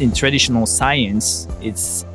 [0.00, 2.06] In traditional science, it's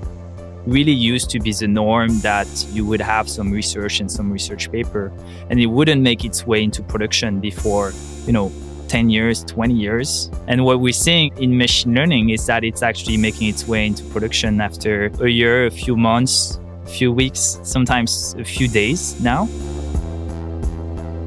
[0.65, 4.71] really used to be the norm that you would have some research and some research
[4.71, 5.11] paper
[5.49, 7.91] and it wouldn't make its way into production before,
[8.25, 8.49] you know,
[8.87, 10.31] 10 years, 20 years.
[10.47, 14.03] And what we're seeing in machine learning is that it's actually making its way into
[14.05, 19.49] production after a year, a few months, a few weeks, sometimes a few days now.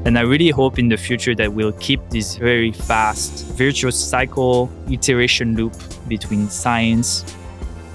[0.07, 4.69] And I really hope in the future that we'll keep this very fast virtuous cycle
[4.89, 5.73] iteration loop
[6.07, 7.25] between science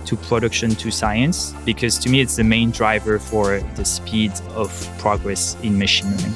[0.05, 4.69] to production to science, because to me, it's the main driver for the speed of
[4.99, 6.35] progress in machine learning.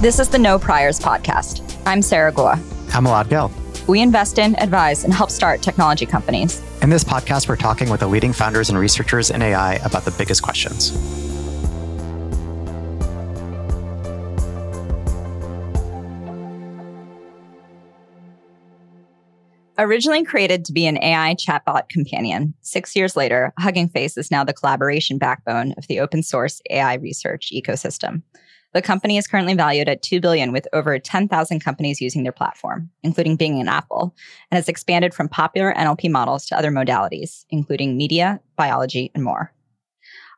[0.00, 1.64] This is the No Priors podcast.
[1.84, 2.52] I'm Sarah Guo.
[2.94, 3.50] I'm Elad Gil.
[3.88, 6.62] We invest in, advise, and help start technology companies.
[6.80, 10.12] In this podcast, we're talking with the leading founders and researchers in AI about the
[10.12, 10.92] biggest questions.
[19.76, 24.44] Originally created to be an AI chatbot companion, six years later, Hugging Face is now
[24.44, 28.22] the collaboration backbone of the open source AI research ecosystem.
[28.72, 32.88] The company is currently valued at 2 billion with over 10,000 companies using their platform,
[33.02, 34.14] including Bing and Apple,
[34.50, 39.52] and has expanded from popular NLP models to other modalities, including media, biology, and more.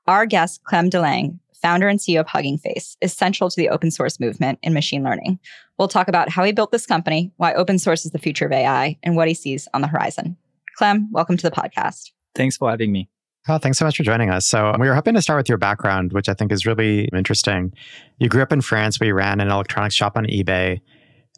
[0.07, 3.91] Our guest, Clem Delangue, founder and CEO of Hugging Face, is central to the open
[3.91, 5.41] source movement in machine learning.
[5.81, 8.53] We'll talk about how he built this company, why open source is the future of
[8.53, 10.37] AI, and what he sees on the horizon.
[10.79, 12.13] Clem, welcome to the podcast.
[12.37, 13.09] Thanks for having me.
[13.49, 14.47] Oh, thanks so much for joining us.
[14.47, 17.73] So, we were hoping to start with your background, which I think is really interesting.
[18.21, 20.81] You grew up in France where you ran an electronics shop on eBay,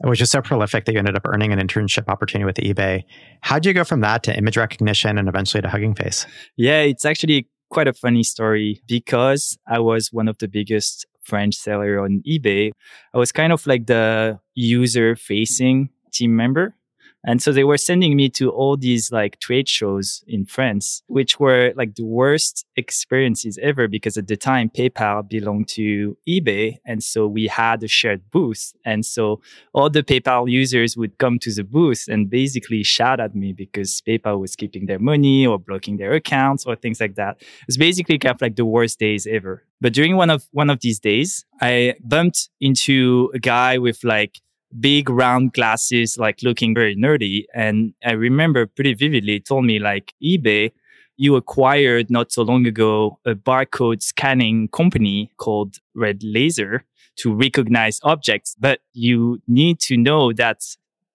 [0.05, 3.03] which is so prolific that you ended up earning an internship opportunity with eBay.
[3.41, 6.27] How'd you go from that to image recognition and eventually to Hugging Face?
[6.59, 11.55] Yeah, it's actually quite a funny story because I was one of the biggest French
[11.55, 12.73] seller on eBay.
[13.15, 16.75] I was kind of like the user facing team member.
[17.25, 21.41] And so they were sending me to all these like trade shows in France, which
[21.41, 26.79] were like the worst experiences ever because at the time PayPal belonged to eBay.
[26.87, 28.73] And so we had a shared booth.
[28.85, 29.41] And so
[29.73, 34.01] all the PayPal users would come to the booth and basically shout at me because
[34.03, 37.37] PayPal was keeping their money or blocking their accounts or things like that.
[37.41, 39.65] It was basically kind of like the worst days ever.
[39.81, 44.41] But during one of one of these days, I bumped into a guy with like
[44.81, 47.45] big round glasses, like looking very nerdy.
[47.55, 50.73] And I remember pretty vividly, told me like eBay,
[51.17, 56.85] you acquired not so long ago a barcode scanning company called Red Laser
[57.17, 60.63] to recognize objects, but you need to know that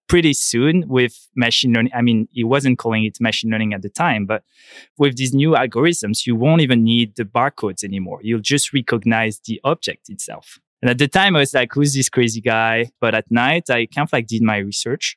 [0.08, 1.92] pretty soon with machine learning.
[1.96, 4.44] I mean, he wasn't calling it machine learning at the time, but
[4.98, 8.20] with these new algorithms, you won't even need the barcodes anymore.
[8.22, 10.60] You'll just recognize the object itself.
[10.84, 12.92] And at the time, I was like, who's this crazy guy?
[13.00, 15.16] But at night, I kind of like did my research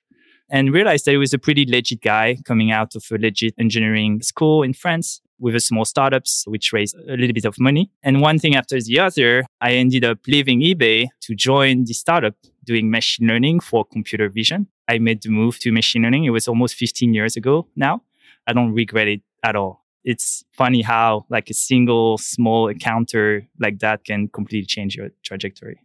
[0.49, 4.23] and realized that he was a pretty legit guy coming out of a legit engineering
[4.23, 7.91] school in France with a small startups, which raised a little bit of money.
[8.05, 12.37] And one thing after the other, I ended up leaving eBay to join the startup
[12.63, 14.69] doing machine learning for computer vision.
[14.87, 16.27] I made the move to machine learning.
[16.27, 18.03] It was almost 15 years ago now.
[18.47, 23.81] I don't regret it at all it's funny how like a single small encounter like
[23.81, 25.79] that can completely change your trajectory.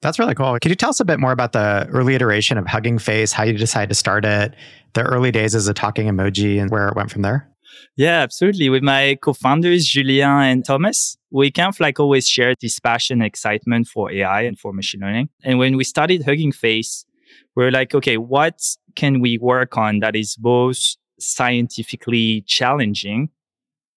[0.00, 0.56] That's really cool.
[0.60, 3.42] Could you tell us a bit more about the early iteration of Hugging Face, how
[3.42, 4.54] you decided to start it,
[4.92, 7.50] the early days as a talking emoji, and where it went from there?
[7.96, 8.68] Yeah, absolutely.
[8.68, 13.26] With my co-founders, Julien and Thomas, we kind of like always shared this passion and
[13.26, 15.30] excitement for AI and for machine learning.
[15.42, 17.06] And when we started Hugging Face,
[17.56, 18.60] we we're like, okay, what
[18.94, 23.30] can we work on that is both scientifically challenging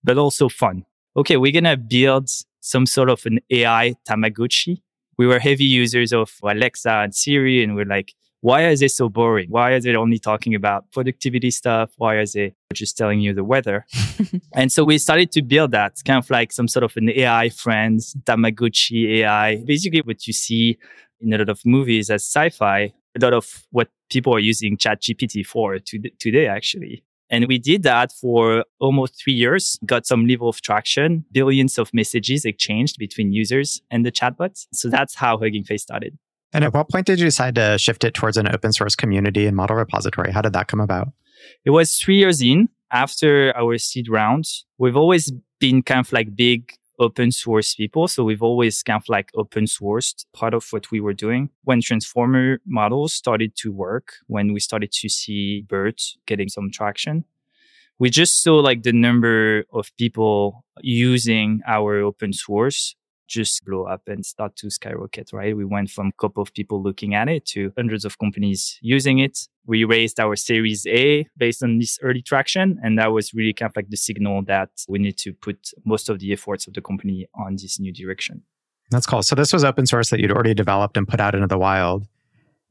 [0.07, 0.85] but also fun.
[1.17, 2.29] Okay, we're going to build
[2.61, 4.81] some sort of an AI Tamagotchi.
[5.17, 9.09] We were heavy users of Alexa and Siri, and we're like, why is it so
[9.09, 9.49] boring?
[9.49, 11.91] Why is it only talking about productivity stuff?
[11.97, 13.85] Why is it just telling you the weather?
[14.53, 17.49] and so we started to build that kind of like some sort of an AI
[17.49, 19.63] friend, Tamagotchi AI.
[19.65, 20.77] Basically, what you see
[21.19, 25.45] in a lot of movies as sci-fi, a lot of what people are using ChatGPT
[25.45, 27.03] for today, actually.
[27.29, 31.93] And we did that for almost three years, got some level of traction, billions of
[31.93, 34.67] messages exchanged between users and the chatbots.
[34.73, 36.17] So that's how Hugging Face started.
[36.53, 39.45] And at what point did you decide to shift it towards an open source community
[39.45, 40.31] and model repository?
[40.31, 41.09] How did that come about?
[41.65, 44.45] It was three years in after our seed round.
[44.77, 48.07] We've always been kind of like big open source people.
[48.07, 51.49] So we've always kind of like open sourced part of what we were doing.
[51.63, 57.25] When transformer models started to work, when we started to see BERT getting some traction,
[57.99, 62.95] we just saw like the number of people using our open source
[63.27, 65.55] just blow up and start to skyrocket, right?
[65.55, 69.19] We went from a couple of people looking at it to hundreds of companies using
[69.19, 69.47] it.
[69.65, 72.79] We raised our series A based on this early traction.
[72.83, 76.09] And that was really kind of like the signal that we need to put most
[76.09, 78.43] of the efforts of the company on this new direction.
[78.89, 79.21] That's cool.
[79.21, 82.07] So this was open source that you'd already developed and put out into the wild.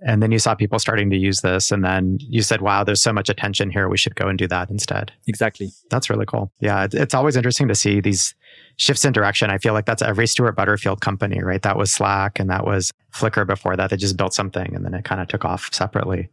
[0.00, 1.72] And then you saw people starting to use this.
[1.72, 3.88] And then you said, wow, there's so much attention here.
[3.88, 5.10] We should go and do that instead.
[5.26, 5.70] Exactly.
[5.90, 6.52] That's really cool.
[6.60, 6.86] Yeah.
[6.92, 8.34] It's always interesting to see these
[8.76, 9.50] shifts in direction.
[9.50, 11.62] I feel like that's every Stuart Butterfield company, right?
[11.62, 13.88] That was Slack and that was Flickr before that.
[13.88, 16.28] They just built something and then it kind of took off separately.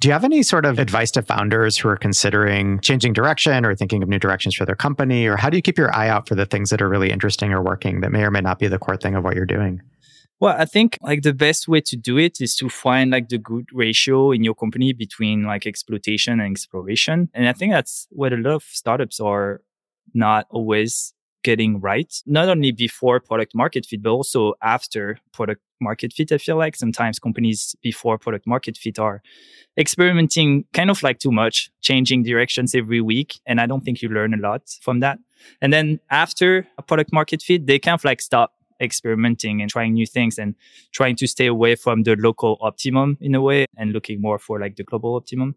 [0.00, 3.76] Do you have any sort of advice to founders who are considering changing direction or
[3.76, 5.26] thinking of new directions for their company?
[5.26, 7.52] Or how do you keep your eye out for the things that are really interesting
[7.52, 9.80] or working that may or may not be the core thing of what you're doing?
[10.40, 13.38] Well, I think like the best way to do it is to find like the
[13.38, 17.30] good ratio in your company between like exploitation and exploration.
[17.34, 19.62] And I think that's what a lot of startups are
[20.12, 21.14] not always
[21.44, 26.32] getting right, not only before product market fit, but also after product market fit.
[26.32, 29.22] I feel like sometimes companies before product market fit are
[29.78, 33.40] experimenting kind of like too much, changing directions every week.
[33.46, 35.18] And I don't think you learn a lot from that.
[35.60, 38.54] And then after a product market fit, they kind of like stop
[38.84, 40.54] experimenting and trying new things and
[40.92, 44.60] trying to stay away from the local optimum in a way and looking more for
[44.60, 45.54] like the global optimum.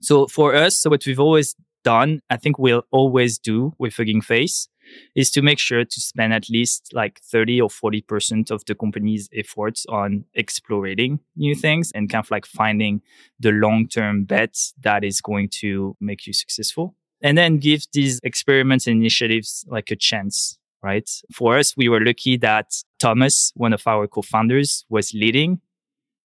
[0.00, 4.20] So for us, so what we've always done, I think we'll always do with Hugging
[4.20, 4.68] Face
[5.14, 9.28] is to make sure to spend at least like 30 or 40% of the company's
[9.34, 13.02] efforts on exploring new things and kind of like finding
[13.38, 16.94] the long-term bets that is going to make you successful.
[17.20, 21.08] And then give these experiments and initiatives like a chance right?
[21.32, 25.60] For us, we were lucky that Thomas, one of our co-founders, was leading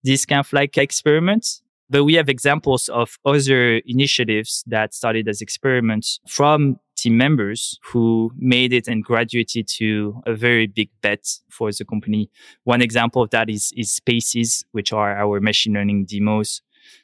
[0.04, 1.62] this kind of like experiment.
[1.90, 8.32] But we have examples of other initiatives that started as experiments from team members who
[8.38, 12.30] made it and graduated to a very big bet for the company.
[12.64, 16.62] One example of that is, is Spaces, which are our machine learning demos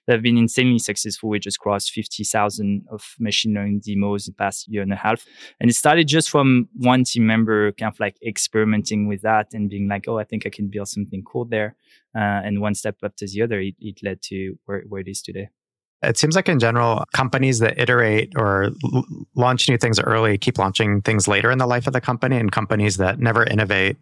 [0.07, 1.29] they've been insanely successful.
[1.29, 5.25] We just crossed 50,000 of machine learning demos in the past year and a half.
[5.59, 9.69] And it started just from one team member kind of like experimenting with that and
[9.69, 11.75] being like, oh, I think I can build something cool there.
[12.15, 15.07] Uh, and one step up to the other, it, it led to where, where it
[15.07, 15.49] is today.
[16.01, 19.05] It seems like in general, companies that iterate or l-
[19.35, 22.51] launch new things early keep launching things later in the life of the company, and
[22.51, 23.97] companies that never innovate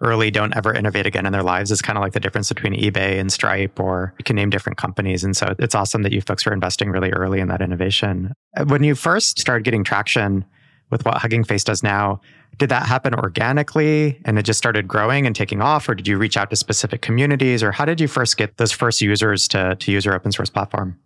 [0.00, 2.74] early don't ever innovate again in their lives is kind of like the difference between
[2.74, 5.24] eBay and Stripe, or you can name different companies.
[5.24, 8.32] And so it's awesome that you folks were investing really early in that innovation.
[8.56, 10.44] Uh, when you first started getting traction
[10.90, 12.20] with what Hugging Face does now,
[12.56, 16.16] did that happen organically and it just started growing and taking off, or did you
[16.16, 19.76] reach out to specific communities, or how did you first get those first users to,
[19.76, 20.98] to use your open source platform?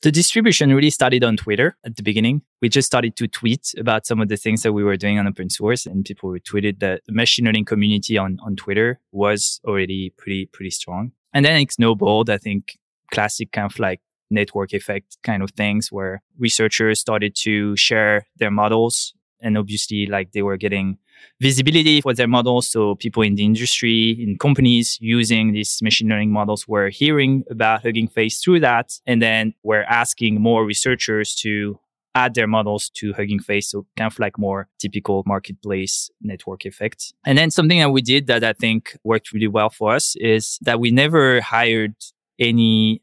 [0.00, 2.42] The distribution really started on Twitter at the beginning.
[2.62, 5.26] We just started to tweet about some of the things that we were doing on
[5.26, 10.14] open source and people retweeted that the machine learning community on, on Twitter was already
[10.16, 11.10] pretty, pretty strong.
[11.34, 12.78] And then it snowballed, I think
[13.12, 14.00] classic kind of like
[14.30, 20.30] network effect kind of things where researchers started to share their models and obviously like
[20.30, 20.98] they were getting
[21.40, 22.68] visibility for their models.
[22.68, 27.82] So people in the industry in companies using these machine learning models were hearing about
[27.82, 31.78] hugging face through that and then we're asking more researchers to
[32.14, 33.70] add their models to hugging face.
[33.70, 37.12] So kind of like more typical marketplace network effect.
[37.24, 40.58] and then something that we did that i think worked really well for us is
[40.62, 41.94] that we never hired
[42.38, 43.02] any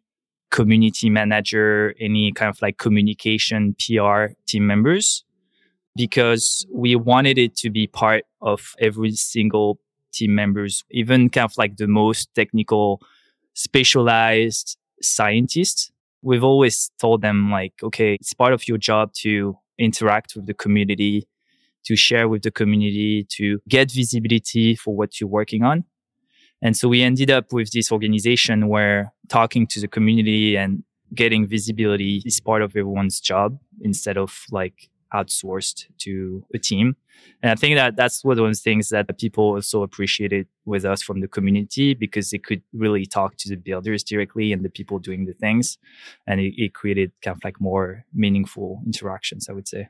[0.51, 5.24] community manager any kind of like communication pr team members
[5.95, 9.79] because we wanted it to be part of every single
[10.11, 13.01] team members, even kind of like the most technical,
[13.53, 15.91] specialized scientists.
[16.21, 20.53] We've always told them like, okay, it's part of your job to interact with the
[20.53, 21.27] community,
[21.85, 25.83] to share with the community, to get visibility for what you're working on.
[26.61, 30.83] And so we ended up with this organization where talking to the community and
[31.13, 36.95] getting visibility is part of everyone's job instead of like outsourced to a team.
[37.41, 40.83] And I think that that's one of those things that the people also appreciated with
[40.85, 44.69] us from the community because they could really talk to the builders directly and the
[44.69, 45.77] people doing the things.
[46.27, 49.89] And it, it created kind of like more meaningful interactions, I would say.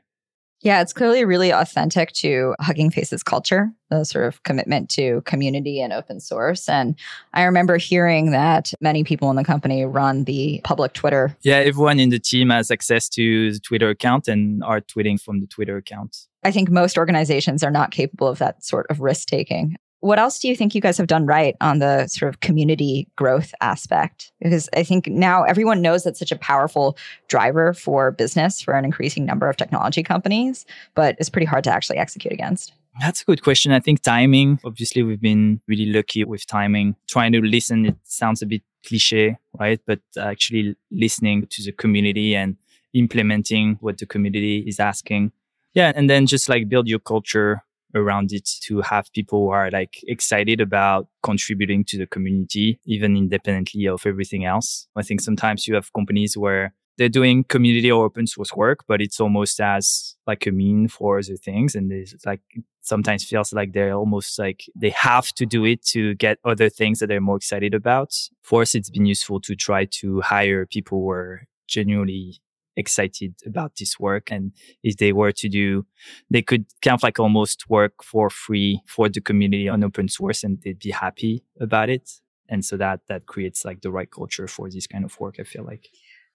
[0.62, 5.80] Yeah, it's clearly really authentic to Hugging Faces culture, the sort of commitment to community
[5.80, 6.68] and open source.
[6.68, 6.96] And
[7.34, 11.36] I remember hearing that many people in the company run the public Twitter.
[11.42, 15.40] Yeah, everyone in the team has access to the Twitter account and are tweeting from
[15.40, 16.16] the Twitter account.
[16.42, 19.76] I think most organizations are not capable of that sort of risk taking.
[20.00, 23.08] What else do you think you guys have done right on the sort of community
[23.16, 24.32] growth aspect?
[24.40, 26.96] Because I think now everyone knows that's such a powerful
[27.28, 31.70] driver for business for an increasing number of technology companies, but it's pretty hard to
[31.70, 32.72] actually execute against.
[33.00, 33.72] That's a good question.
[33.72, 36.96] I think timing, obviously, we've been really lucky with timing.
[37.08, 39.80] Trying to listen, it sounds a bit cliche, right?
[39.86, 42.56] But actually listening to the community and
[42.94, 45.32] implementing what the community is asking.
[45.74, 45.92] Yeah.
[45.94, 47.62] And then just like build your culture
[47.96, 53.16] around it to have people who are like excited about contributing to the community, even
[53.16, 54.86] independently of everything else.
[54.96, 59.02] I think sometimes you have companies where they're doing community or open source work, but
[59.02, 61.74] it's almost as like a mean for other things.
[61.74, 62.40] And it's like
[62.80, 67.00] sometimes feels like they're almost like they have to do it to get other things
[67.00, 68.14] that they're more excited about.
[68.42, 72.40] For us, it's been useful to try to hire people who are genuinely
[72.76, 74.30] excited about this work.
[74.30, 74.52] And
[74.82, 75.86] if they were to do,
[76.30, 80.44] they could kind of like almost work for free for the community on open source
[80.44, 82.10] and they'd be happy about it.
[82.48, 85.44] And so that, that creates like the right culture for this kind of work, I
[85.44, 85.88] feel like.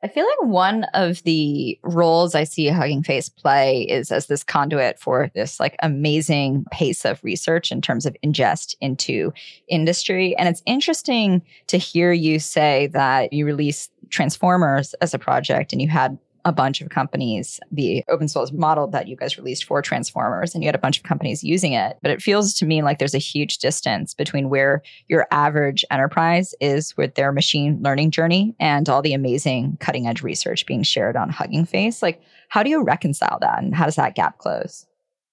[0.04, 4.44] I feel like one of the roles I see Hugging Face play is as this
[4.44, 9.32] conduit for this like amazing pace of research in terms of ingest into
[9.68, 10.36] industry.
[10.38, 15.82] And it's interesting to hear you say that you released Transformers as a project and
[15.82, 19.82] you had a bunch of companies, the open source model that you guys released for
[19.82, 21.98] Transformers, and you had a bunch of companies using it.
[22.02, 26.56] But it feels to me like there's a huge distance between where your average enterprise
[26.60, 31.16] is with their machine learning journey and all the amazing cutting edge research being shared
[31.16, 32.02] on Hugging Face.
[32.02, 34.86] Like, how do you reconcile that and how does that gap close?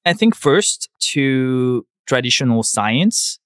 [0.05, 3.39] I think first to traditional science,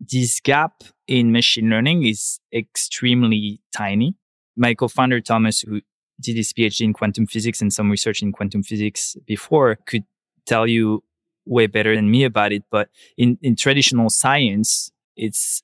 [0.00, 4.16] this gap in machine learning is extremely tiny.
[4.56, 5.80] My co-founder Thomas, who
[6.20, 10.04] did his PhD in quantum physics and some research in quantum physics before could
[10.46, 11.02] tell you
[11.44, 12.64] way better than me about it.
[12.70, 15.62] But in, in traditional science, it's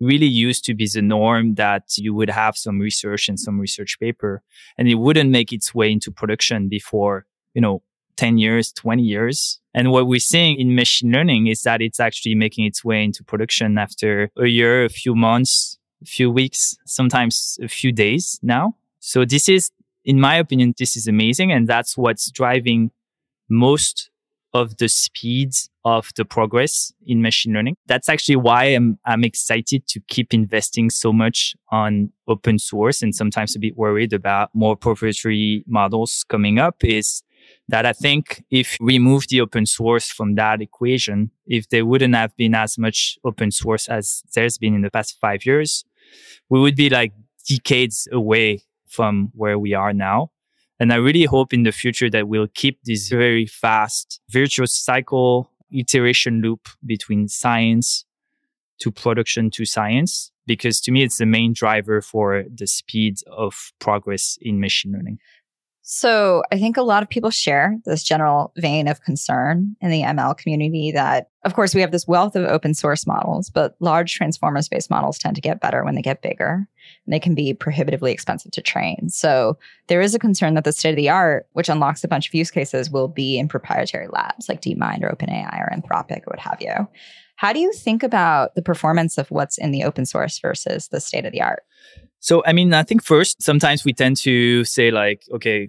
[0.00, 3.98] really used to be the norm that you would have some research and some research
[3.98, 4.42] paper
[4.76, 7.82] and it wouldn't make its way into production before, you know,
[8.16, 9.60] 10 years, 20 years.
[9.74, 13.22] And what we're seeing in machine learning is that it's actually making its way into
[13.22, 18.74] production after a year, a few months, a few weeks, sometimes a few days now.
[19.00, 19.70] So this is,
[20.04, 21.52] in my opinion, this is amazing.
[21.52, 22.90] And that's what's driving
[23.48, 24.10] most
[24.54, 25.52] of the speed
[25.84, 27.76] of the progress in machine learning.
[27.86, 33.14] That's actually why I'm, I'm excited to keep investing so much on open source and
[33.14, 37.22] sometimes a bit worried about more proprietary models coming up is
[37.68, 42.14] that I think if we remove the open source from that equation, if there wouldn't
[42.14, 45.84] have been as much open source as there's been in the past five years,
[46.48, 47.12] we would be like
[47.46, 50.30] decades away from where we are now.
[50.80, 55.50] And I really hope in the future that we'll keep this very fast virtuous cycle
[55.72, 58.04] iteration loop between science
[58.80, 63.72] to production to science, because to me, it's the main driver for the speed of
[63.80, 65.18] progress in machine learning.
[65.90, 70.02] So I think a lot of people share this general vein of concern in the
[70.02, 74.12] ML community that, of course, we have this wealth of open source models, but large
[74.12, 76.68] transformer based models tend to get better when they get bigger
[77.06, 79.08] and they can be prohibitively expensive to train.
[79.08, 82.28] So there is a concern that the state of the art, which unlocks a bunch
[82.28, 86.32] of use cases, will be in proprietary labs like DeepMind or OpenAI or Anthropic or
[86.32, 86.86] what have you.
[87.36, 91.00] How do you think about the performance of what's in the open source versus the
[91.00, 91.62] state of the art?
[92.20, 95.68] So, I mean, I think first, sometimes we tend to say, like, okay,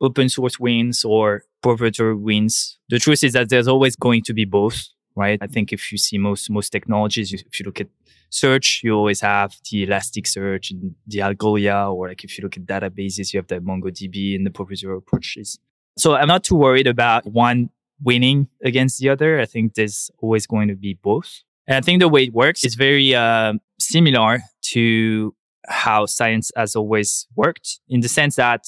[0.00, 2.78] open source wins or proprietary wins.
[2.88, 5.38] The truth is that there's always going to be both, right?
[5.40, 7.88] I think if you see most most technologies, if you look at
[8.30, 12.66] search, you always have the Elasticsearch and the Algolia, or like if you look at
[12.66, 15.58] databases, you have the MongoDB and the proprietary approaches.
[15.96, 17.70] So I'm not too worried about one
[18.02, 19.40] winning against the other.
[19.40, 21.42] I think there's always going to be both.
[21.66, 25.34] And I think the way it works is very uh, similar to
[25.66, 28.66] how science has always worked in the sense that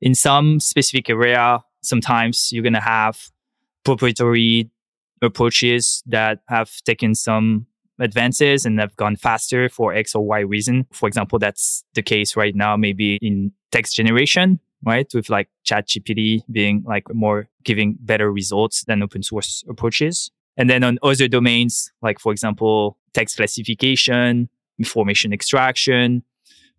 [0.00, 3.30] in some specific area, sometimes you're going to have
[3.84, 4.70] proprietary
[5.22, 7.66] approaches that have taken some
[7.98, 10.86] advances and have gone faster for X or Y reason.
[10.92, 15.06] For example, that's the case right now, maybe in text generation, right?
[15.12, 20.30] With like ChatGPT being like more giving better results than open source approaches.
[20.56, 26.22] And then on other domains, like for example, text classification, information extraction,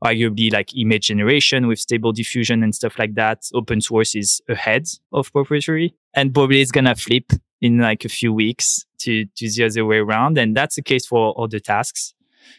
[0.04, 3.44] arguably like image generation with stable diffusion and stuff like that.
[3.54, 8.10] Open source is ahead of proprietary and probably it's going to flip in like a
[8.10, 10.38] few weeks to, to the other way around.
[10.38, 12.14] And that's the case for all the tasks.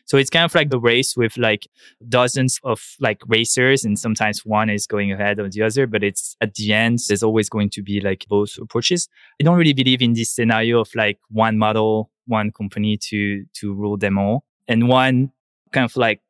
[0.04, 1.66] So it's kind of like the race with like
[2.08, 6.36] dozens of like racers and sometimes one is going ahead of the other, but it's
[6.40, 9.08] at the end, there's always going to be like both approaches.
[9.40, 13.74] I don't really believe in this scenario of like one model, one company to, to
[13.74, 14.44] rule them all.
[14.68, 15.32] And one
[15.72, 16.20] kind of like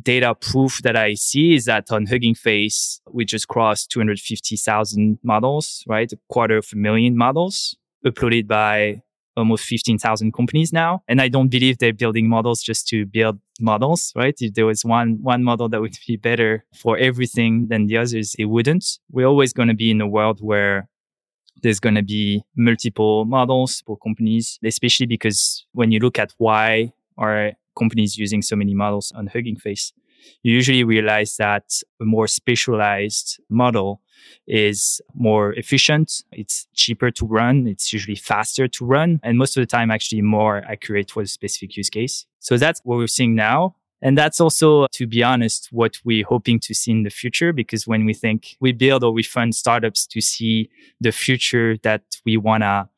[0.00, 5.84] data proof that I see is that on Hugging Face, we just crossed 250,000 models,
[5.86, 6.12] right?
[6.12, 9.02] A quarter of a million models uploaded by
[9.36, 11.02] almost 15,000 companies now.
[11.08, 14.34] And I don't believe they're building models just to build models, right?
[14.38, 18.34] If there was one, one model that would be better for everything than the others,
[18.38, 18.98] it wouldn't.
[19.10, 20.88] We're always going to be in a world where
[21.62, 26.92] there's going to be multiple models for companies, especially because when you look at why
[27.18, 29.92] are companies using so many models on Hugging Face,
[30.42, 34.00] you usually realize that a more specialized model
[34.46, 36.24] is more efficient.
[36.32, 37.66] It's cheaper to run.
[37.66, 41.28] It's usually faster to run and most of the time actually more accurate for the
[41.28, 42.26] specific use case.
[42.40, 43.76] So that's what we're seeing now.
[44.02, 47.52] And that's also, to be honest, what we're hoping to see in the future.
[47.52, 52.02] Because when we think we build or we fund startups to see the future that
[52.24, 52.88] we wanna,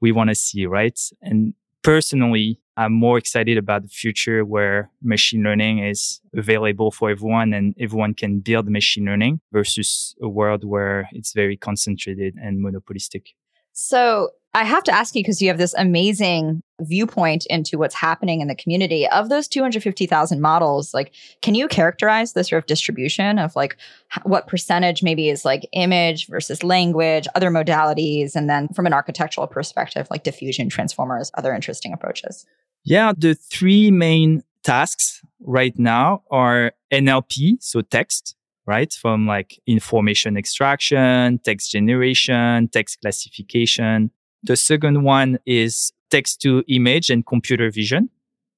[0.00, 0.98] we wanna see, right?
[1.22, 7.52] And personally, I'm more excited about the future where machine learning is available for everyone
[7.52, 13.30] and everyone can build machine learning versus a world where it's very concentrated and monopolistic.
[13.72, 18.40] So I have to ask you because you have this amazing viewpoint into what's happening
[18.40, 19.08] in the community.
[19.08, 23.76] Of those 250,000 models, like, can you characterize the sort of distribution of like
[24.22, 29.48] what percentage maybe is like image versus language, other modalities, and then from an architectural
[29.48, 32.46] perspective, like diffusion, transformers, other interesting approaches?
[32.88, 38.34] Yeah, the three main tasks right now are NLP, so text,
[38.66, 38.90] right?
[38.90, 44.10] From like information extraction, text generation, text classification.
[44.42, 48.08] The second one is text to image and computer vision,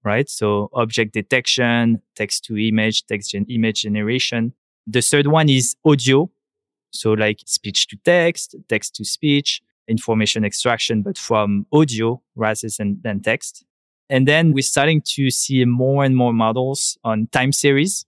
[0.04, 0.30] right?
[0.30, 4.52] So object detection, text to image, text gen- image generation.
[4.86, 6.30] The third one is audio.
[6.92, 13.00] So like speech to text, text to speech, information extraction, but from audio rather than,
[13.02, 13.64] than text.
[14.10, 18.04] And then we're starting to see more and more models on time series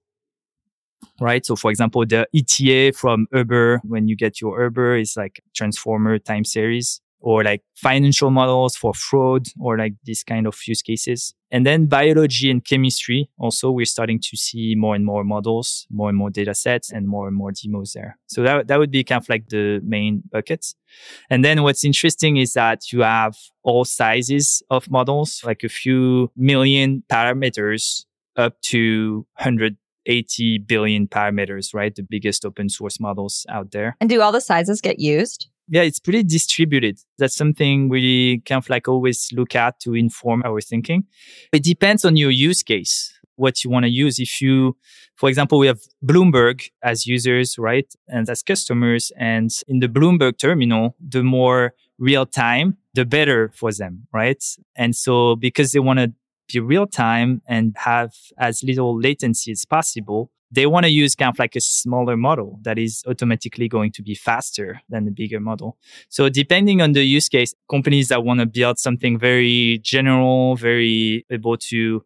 [1.20, 1.44] right?
[1.44, 6.18] So for example, the ETA from Uber, when you get your Uber is like transformer
[6.18, 11.34] time series or like financial models for fraud or like this kind of use cases.
[11.50, 13.30] And then biology and chemistry.
[13.38, 17.06] Also, we're starting to see more and more models, more and more data sets and
[17.06, 18.18] more and more demos there.
[18.26, 20.74] So that, that would be kind of like the main buckets.
[21.30, 26.30] And then what's interesting is that you have all sizes of models, like a few
[26.36, 28.04] million parameters
[28.36, 31.94] up to 100 80 billion parameters, right?
[31.94, 33.96] The biggest open source models out there.
[34.00, 35.48] And do all the sizes get used?
[35.68, 36.98] Yeah, it's pretty distributed.
[37.18, 41.04] That's something we kind of like always look at to inform our thinking.
[41.52, 44.18] It depends on your use case, what you want to use.
[44.18, 44.76] If you,
[45.16, 47.90] for example, we have Bloomberg as users, right?
[48.08, 49.12] And as customers.
[49.16, 54.42] And in the Bloomberg terminal, the more real time, the better for them, right?
[54.76, 56.12] And so because they want to
[56.52, 61.30] be real time and have as little latency as possible, they want to use kind
[61.30, 65.40] of like a smaller model that is automatically going to be faster than the bigger
[65.40, 65.78] model.
[66.10, 71.24] So depending on the use case, companies that want to build something very general, very
[71.30, 72.04] able to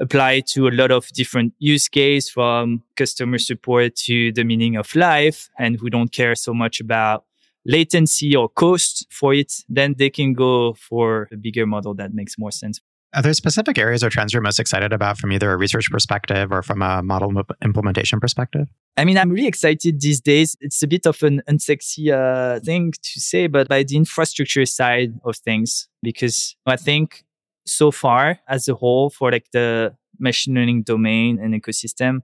[0.00, 4.94] apply to a lot of different use case from customer support to the meaning of
[4.94, 7.24] life and who don't care so much about
[7.66, 12.38] latency or cost for it, then they can go for a bigger model that makes
[12.38, 12.80] more sense.
[13.14, 16.52] Are there specific areas or trends you're most excited about from either a research perspective
[16.52, 18.68] or from a model implementation perspective?
[18.96, 20.56] I mean, I'm really excited these days.
[20.60, 25.14] It's a bit of an unsexy uh, thing to say, but by the infrastructure side
[25.24, 27.24] of things, because I think
[27.64, 32.20] so far as a whole for like the machine learning domain and ecosystem,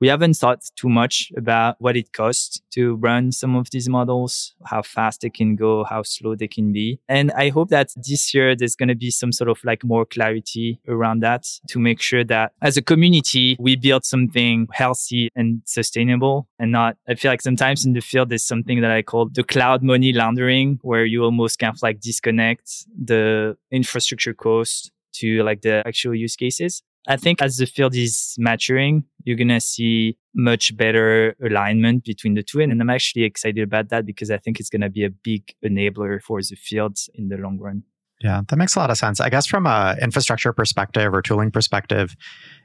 [0.00, 4.54] we haven't thought too much about what it costs to run some of these models,
[4.64, 7.00] how fast they can go, how slow they can be.
[7.08, 10.04] And I hope that this year there's going to be some sort of like more
[10.04, 15.62] clarity around that to make sure that as a community, we build something healthy and
[15.64, 19.28] sustainable and not, I feel like sometimes in the field, there's something that I call
[19.28, 25.42] the cloud money laundering, where you almost kind of like disconnect the infrastructure cost to
[25.42, 26.82] like the actual use cases.
[27.06, 32.34] I think as the field is maturing, you're going to see much better alignment between
[32.34, 32.60] the two.
[32.60, 35.54] And I'm actually excited about that because I think it's going to be a big
[35.64, 37.82] enabler for the field in the long run.
[38.20, 39.20] Yeah, that makes a lot of sense.
[39.20, 42.16] I guess from a infrastructure perspective or tooling perspective,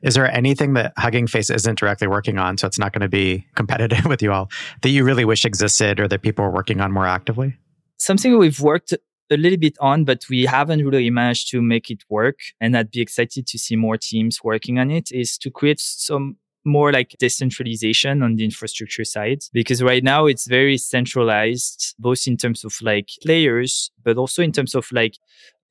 [0.04, 3.10] is there anything that Hugging Face isn't directly working on, so it's not going to
[3.10, 4.50] be competitive with you all,
[4.84, 7.58] that you really wish existed or that people are working on more actively?
[7.98, 8.94] Something we've worked
[9.32, 12.40] a little bit on, but we haven't really managed to make it work.
[12.60, 16.38] And I'd be excited to see more teams working on it is to create some
[16.66, 22.36] more like decentralization on the infrastructure side because right now it's very centralized both in
[22.36, 25.18] terms of like players but also in terms of like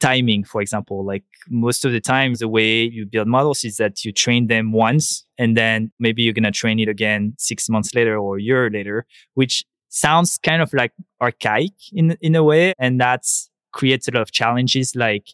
[0.01, 4.05] timing for example like most of the time the way you build models is that
[4.05, 7.95] you train them once and then maybe you're going to train it again 6 months
[7.95, 12.73] later or a year later which sounds kind of like archaic in in a way
[12.79, 15.29] and that's creates a lot of challenges like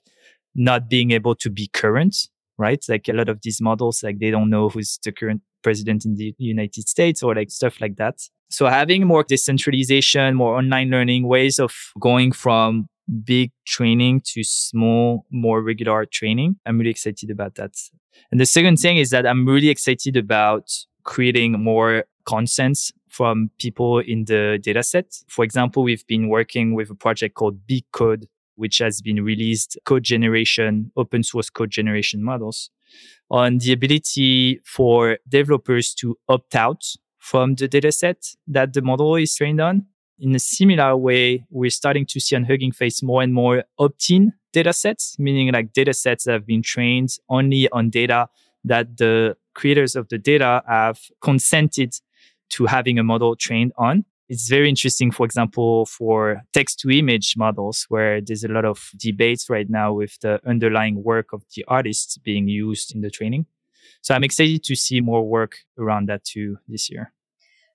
[0.55, 2.17] not being able to be current,
[2.59, 2.85] right?
[2.89, 6.15] Like a lot of these models, like they don't know who's the current president in
[6.15, 8.21] the United States or like stuff like that.
[8.51, 12.87] So having more decentralization, more online learning, ways of going from
[13.25, 16.57] big training to small, more regular training.
[16.65, 17.73] I'm really excited about that.
[18.31, 20.71] And the second thing is that I'm really excited about
[21.03, 25.23] creating more consents from people in the dataset.
[25.29, 29.79] For example, we've been working with a project called Big Code, which has been released
[29.85, 32.71] code generation, open source code generation models
[33.31, 36.83] on the ability for developers to opt out
[37.19, 39.87] from the dataset that the model is trained on.
[40.19, 44.33] In a similar way, we're starting to see on Hugging Face more and more opt-in
[44.53, 48.29] datasets, meaning like datasets that have been trained only on data
[48.65, 51.95] that the creators of the data have consented
[52.55, 54.05] to having a model trained on.
[54.29, 58.91] It's very interesting, for example, for text to image models, where there's a lot of
[58.97, 63.47] debates right now with the underlying work of the artists being used in the training.
[64.01, 67.13] So I'm excited to see more work around that too this year.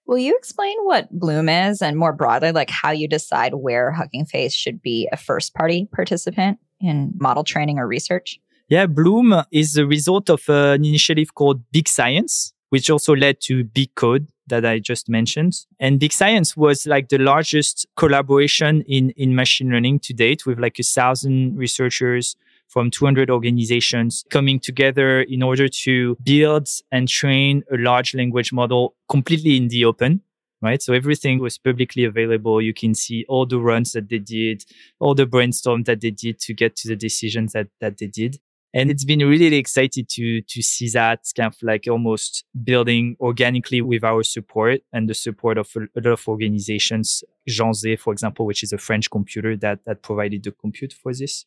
[0.07, 4.25] Will you explain what Bloom is and more broadly, like how you decide where Hugging
[4.25, 8.39] Face should be a first party participant in model training or research?
[8.69, 13.63] Yeah, Bloom is the result of an initiative called Big Science, which also led to
[13.63, 15.65] Big Code that I just mentioned.
[15.79, 20.59] And Big Science was like the largest collaboration in, in machine learning to date with
[20.59, 22.35] like a thousand researchers
[22.67, 28.95] from 200 organizations coming together in order to build and train a large language model
[29.09, 30.21] completely in the open.
[30.61, 30.81] Right.
[30.81, 32.61] So everything was publicly available.
[32.61, 34.65] You can see all the runs that they did,
[34.99, 38.41] all the brainstorm that they did to get to the decisions that, that they did.
[38.73, 43.81] And it's been really excited to, to see that kind of like almost building organically
[43.81, 47.23] with our support and the support of a, lot of organizations.
[47.47, 51.13] Jean Zay, for example, which is a French computer that, that provided the compute for
[51.13, 51.45] this.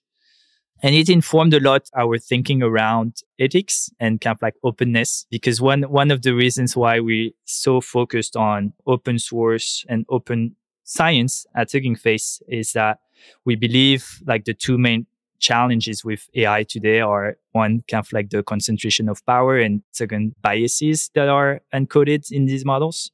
[0.82, 5.60] And it informed a lot our thinking around ethics and kind of like openness, because
[5.60, 11.46] one, one of the reasons why we're so focused on open source and open science
[11.54, 12.98] at Hugging Face is that
[13.44, 15.06] we believe like the two main
[15.42, 20.34] challenges with AI today are one, kind of like the concentration of power and second,
[20.40, 23.10] biases that are encoded in these models.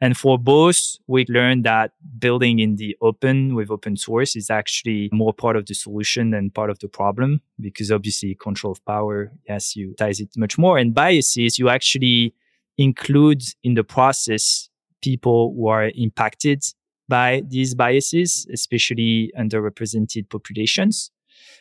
[0.00, 5.10] And for both, we learned that building in the open with open source is actually
[5.12, 9.30] more part of the solution than part of the problem because obviously control of power,
[9.48, 10.78] yes, you ties it much more.
[10.78, 12.34] And biases, you actually
[12.78, 14.68] include in the process
[15.02, 16.64] people who are impacted
[17.08, 21.10] by these biases, especially underrepresented populations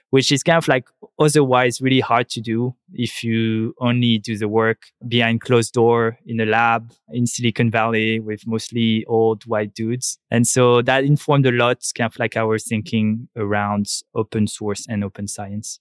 [0.09, 4.47] which is kind of like otherwise really hard to do if you only do the
[4.47, 10.17] work behind closed door in a lab in Silicon Valley with mostly old white dudes.
[10.29, 15.03] And so that informed a lot kind of like our thinking around open source and
[15.03, 15.79] open science.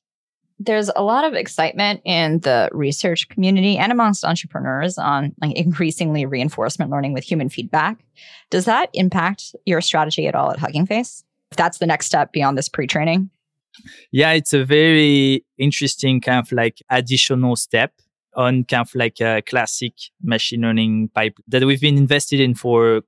[0.58, 6.24] There's a lot of excitement in the research community and amongst entrepreneurs on like increasingly
[6.24, 8.04] reinforcement learning with human feedback.
[8.50, 11.24] Does that impact your strategy at all at Hugging Face?
[11.50, 13.28] If that's the next step beyond this pre-training?
[14.10, 17.92] Yeah, it's a very interesting kind of like additional step
[18.34, 23.02] on kind of like a classic machine learning pipe that we've been invested in for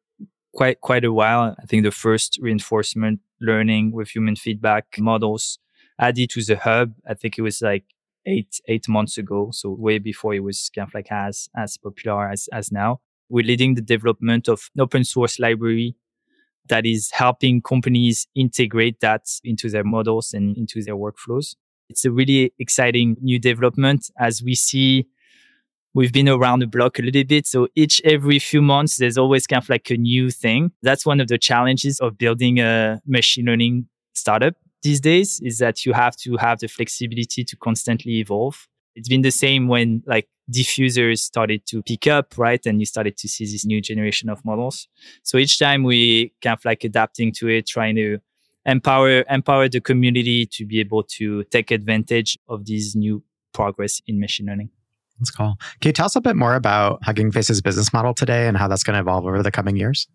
[0.55, 1.57] quite quite a while.
[1.63, 5.59] I think the first reinforcement learning with human feedback models
[5.99, 6.95] added to the hub.
[7.09, 7.85] I think it was like
[8.27, 12.29] eight eight months ago, so way before it was kind of like as as popular
[12.29, 13.01] as as now.
[13.29, 15.97] We're leading the development of an open source library
[16.69, 21.57] that is helping companies integrate that into their models and into their workflows.
[21.89, 25.07] It's a really exciting new development as we see
[25.95, 27.47] we've been around the block a little bit.
[27.47, 30.73] So each every few months, there's always kind of like a new thing.
[30.83, 35.87] That's one of the challenges of building a machine learning startup these days is that
[35.87, 38.69] you have to have the flexibility to constantly evolve.
[38.95, 42.65] It's been the same when like diffusers started to pick up, right?
[42.67, 44.89] And you started to see this new generation of models.
[45.23, 48.19] So each time we kind of like adapting to it, trying to
[48.67, 54.21] empower, empower the community to be able to take advantage of these new progress in
[54.21, 54.71] machine learning.
[55.19, 55.57] That's cool.
[55.81, 58.67] Can you tell us a bit more about Hugging Face's business model today and how
[58.67, 60.09] that's going to evolve over the coming years?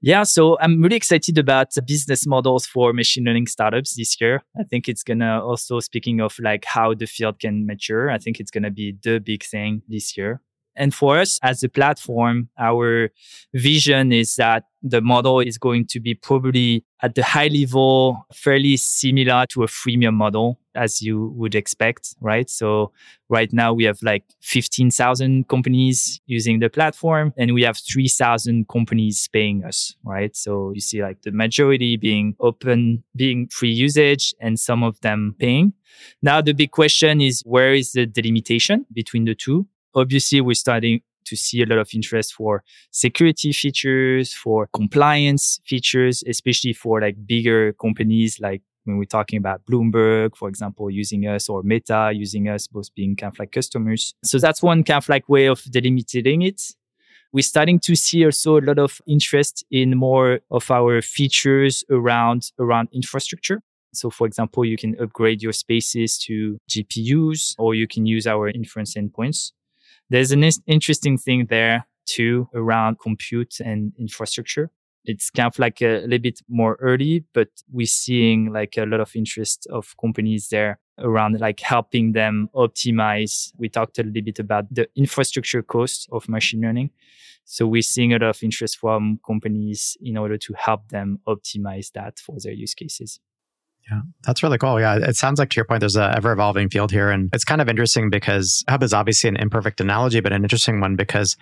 [0.00, 4.42] Yeah, so I'm really excited about the business models for machine learning startups this year.
[4.58, 8.38] I think it's to also, speaking of like how the field can mature, I think
[8.38, 10.40] it's to be the big thing this year.
[10.78, 13.10] And for us as a platform, our
[13.52, 18.76] vision is that the model is going to be probably at the high level, fairly
[18.76, 22.48] similar to a freemium model as you would expect, right?
[22.48, 22.92] So
[23.28, 29.28] right now we have like 15,000 companies using the platform and we have 3,000 companies
[29.32, 30.34] paying us, right?
[30.36, 35.34] So you see like the majority being open, being free usage and some of them
[35.40, 35.72] paying.
[36.22, 39.66] Now the big question is where is the delimitation between the two?
[39.94, 46.24] Obviously we're starting to see a lot of interest for security features, for compliance features,
[46.26, 51.48] especially for like bigger companies like when we're talking about Bloomberg, for example, using us
[51.48, 54.14] or Meta using us, both being kind of like customers.
[54.24, 56.74] So that's one kind of like way of delimiting it.
[57.30, 62.50] We're starting to see also a lot of interest in more of our features around,
[62.58, 63.60] around infrastructure.
[63.92, 68.48] So for example, you can upgrade your spaces to GPUs or you can use our
[68.48, 69.52] inference endpoints.
[70.10, 74.70] There's an interesting thing there too around compute and infrastructure.
[75.04, 79.00] It's kind of like a, little bit more early, but we're seeing like a lot
[79.00, 83.52] of interest of companies there around like helping them optimize.
[83.56, 86.90] We talked a little bit about the infrastructure cost of machine learning.
[87.44, 91.92] So we're seeing a lot of interest from companies in order to help them optimize
[91.92, 93.20] that for their use cases.
[93.90, 94.78] Yeah, that's really cool.
[94.78, 97.10] Yeah, it sounds like to your point, there's an ever evolving field here.
[97.10, 100.80] And it's kind of interesting because Hub is obviously an imperfect analogy, but an interesting
[100.80, 101.36] one because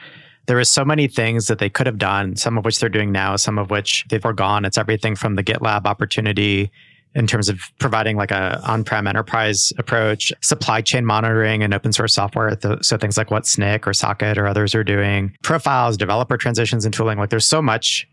[0.46, 3.10] there is so many things that they could have done, some of which they're doing
[3.10, 4.64] now, some of which they've foregone.
[4.64, 6.70] It's everything from the GitLab opportunity
[7.16, 12.14] in terms of providing like a on-prem enterprise approach, supply chain monitoring and open source
[12.14, 12.56] software.
[12.82, 16.94] So things like what Snyk or Socket or others are doing, profiles, developer transitions and
[16.94, 17.18] tooling.
[17.18, 18.06] Like there's so much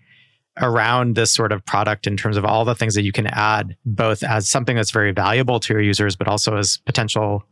[0.61, 3.75] around this sort of product in terms of all the things that you can add,
[3.85, 7.43] both as something that's very valuable to your users, but also as potential,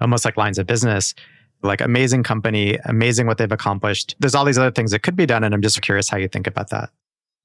[0.00, 1.14] almost like lines of business.
[1.62, 4.14] Like amazing company, amazing what they've accomplished.
[4.18, 5.44] There's all these other things that could be done.
[5.44, 6.90] And I'm just curious how you think about that.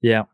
[0.02, 0.24] Yeah.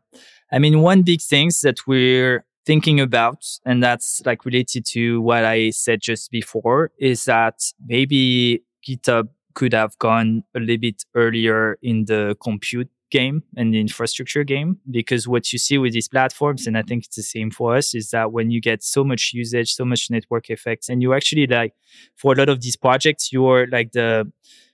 [0.51, 5.45] I mean, one big thing that we're thinking about, and that's like related to what
[5.45, 11.77] I said just before, is that maybe GitHub could have gone a little bit earlier
[11.81, 16.67] in the compute game and the infrastructure game because what you see with these platforms
[16.67, 19.31] and i think it's the same for us is that when you get so much
[19.33, 21.73] usage so much network effects and you actually like
[22.15, 24.29] for a lot of these projects you're like the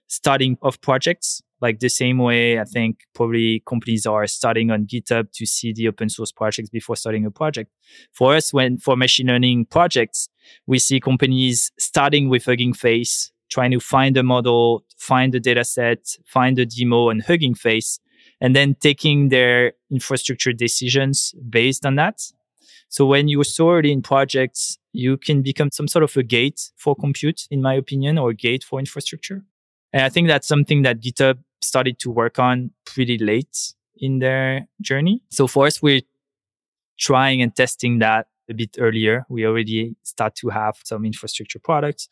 [0.08, 5.32] starting of projects like the same way i think probably companies are starting on github
[5.32, 7.72] to see the open source projects before starting a project.
[8.12, 10.28] For us when for machine learning projects
[10.68, 15.64] we see companies starting with hugging face trying to find a model, find the data
[15.64, 18.00] set, find the demo and hugging face,
[18.44, 22.22] and then taking their infrastructure decisions based on that.
[22.90, 26.70] So when you're so early in projects, you can become some sort of a gate
[26.76, 29.44] for compute, in my opinion, or gate for infrastructure.
[29.94, 34.68] And I think that's something that GitHub started to work on pretty late in their
[34.82, 35.24] journey.
[35.30, 36.02] So for us, we're
[37.00, 39.26] trying and testing that a bit earlier.
[39.30, 42.10] We already start to have some infrastructure products.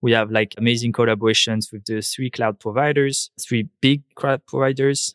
[0.00, 5.14] We have like amazing collaborations with the three cloud providers, three big cloud providers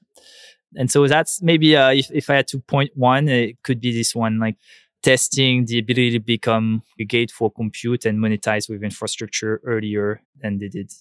[0.75, 3.91] and so that's maybe uh, if, if I had to point one, it could be
[3.91, 4.55] this one, like
[5.01, 10.58] testing the ability to become a gate for compute and monetize with infrastructure earlier than
[10.58, 10.91] they did.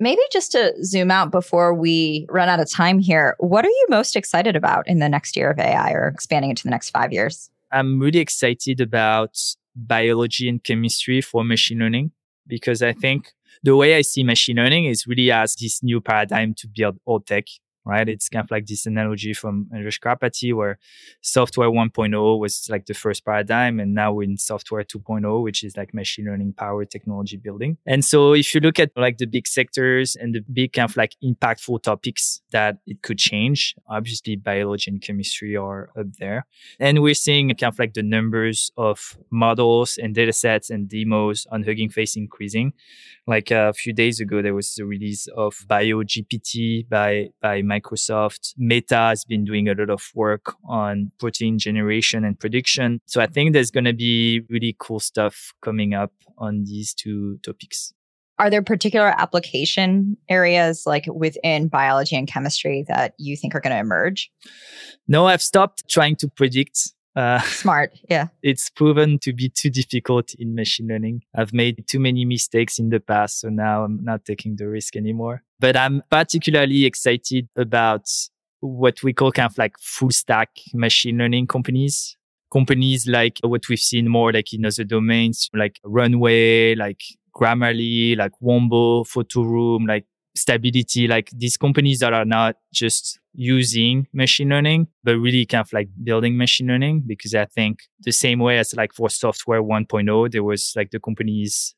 [0.00, 3.86] Maybe just to zoom out before we run out of time here, what are you
[3.88, 7.12] most excited about in the next year of AI or expanding into the next five
[7.12, 7.50] years?
[7.72, 9.38] I'm really excited about
[9.74, 12.12] biology and chemistry for machine learning
[12.46, 13.32] because I think
[13.64, 17.20] the way I see machine learning is really as this new paradigm to build all
[17.20, 17.44] tech
[17.88, 18.08] right?
[18.08, 20.78] It's kind of like this analogy from Andrej Karpathy where
[21.22, 23.80] software 1.0 was like the first paradigm.
[23.80, 27.78] And now we're in software 2.0, which is like machine learning power technology building.
[27.86, 30.96] And so if you look at like the big sectors and the big kind of
[30.96, 36.46] like impactful topics that it could change, obviously biology and chemistry are up there.
[36.78, 41.46] And we're seeing kind of like the numbers of models and data sets and demos
[41.50, 42.72] on Hugging Face increasing.
[43.26, 47.77] Like a few days ago, there was the release of BioGPT by, by Microsoft.
[48.56, 53.00] Meta has been doing a lot of work on protein generation and prediction.
[53.06, 57.38] So I think there's going to be really cool stuff coming up on these two
[57.42, 57.92] topics.
[58.38, 63.72] Are there particular application areas like within biology and chemistry that you think are going
[63.72, 64.30] to emerge?
[65.08, 68.28] No, I've stopped trying to predict uh, Smart, yeah.
[68.42, 71.22] It's proven to be too difficult in machine learning.
[71.34, 74.96] I've made too many mistakes in the past, so now I'm not taking the risk
[74.96, 75.42] anymore.
[75.58, 78.08] But I'm particularly excited about
[78.60, 82.16] what we call kind of like full stack machine learning companies.
[82.52, 87.02] Companies like what we've seen more like in other domains, like Runway, like
[87.36, 90.06] Grammarly, like Wombo, Photoroom, like
[90.38, 95.72] stability, like these companies that are not just using machine learning, but really kind of
[95.72, 97.02] like building machine learning.
[97.06, 101.00] Because I think the same way as like for software 1.0, there was like the
[101.00, 101.74] companies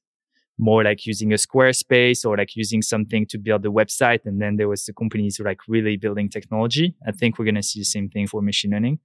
[0.60, 4.20] more like using a Squarespace or like using something to build the website.
[4.26, 6.94] And then there was the companies like really building technology.
[7.06, 8.98] I think we're going to see the same thing for machine learning.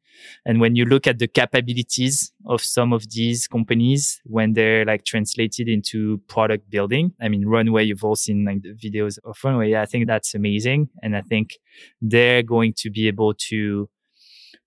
[0.46, 5.06] And when you look at the capabilities of some of these companies, when they're like
[5.06, 9.76] translated into product building, I mean, Runway, you've all seen like the videos of Runway.
[9.76, 10.89] I think that's amazing.
[11.02, 11.58] And I think
[12.02, 13.89] they're going to be able to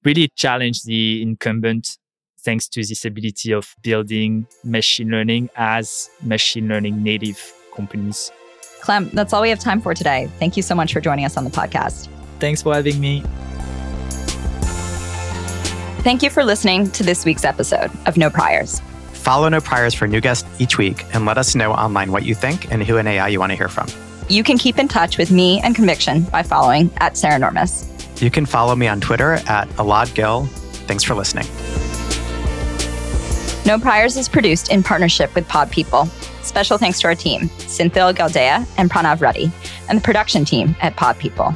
[0.05, 1.99] really challenge the incumbent
[2.41, 8.31] thanks to this ability of building machine learning as machine learning native companies.
[8.81, 10.31] Clem, that's all we have time for today.
[10.39, 12.09] Thank you so much for joining us on the podcast.
[12.39, 13.23] Thanks for having me.
[16.03, 18.81] Thank you for listening to this week's episode of No Priors.
[19.13, 22.35] Follow No Priors for new guests each week and let us know online what you
[22.35, 23.89] think and who in AI you want to hear from.
[24.29, 28.23] You can keep in touch with me and Conviction by following at Saranormous.
[28.23, 30.47] You can follow me on Twitter at Elad Gil.
[30.87, 31.47] Thanks for listening.
[33.69, 36.07] No Priors is produced in partnership with Pod People.
[36.41, 39.53] Special thanks to our team, Cynthia Galdea and Pranav Reddy,
[39.91, 41.53] and the production team at Pod People.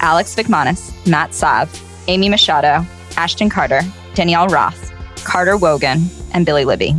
[0.00, 1.68] Alex Vikmanis, Matt Sav,
[2.06, 3.80] Amy Machado, Ashton Carter,
[4.14, 4.92] Danielle Roth,
[5.24, 6.94] Carter Wogan, and Billy Libby.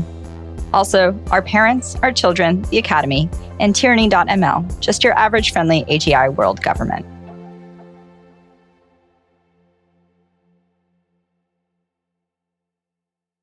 [0.74, 3.30] Also, our parents, our children, the Academy,
[3.62, 7.06] and tyranny.ml, just your average friendly AGI world government.